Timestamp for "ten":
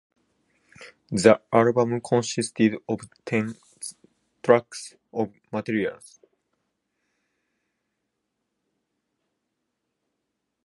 3.23-3.53